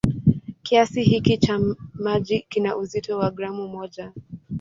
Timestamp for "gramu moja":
3.31-4.11